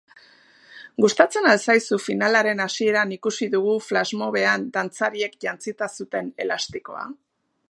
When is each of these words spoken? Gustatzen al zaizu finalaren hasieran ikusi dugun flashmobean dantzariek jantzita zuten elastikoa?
Gustatzen 1.03 1.49
al 1.49 1.59
zaizu 1.73 1.99
finalaren 2.07 2.65
hasieran 2.67 3.13
ikusi 3.19 3.51
dugun 3.59 3.79
flashmobean 3.91 4.67
dantzariek 4.79 5.41
jantzita 5.49 5.95
zuten 6.03 6.35
elastikoa? 6.47 7.11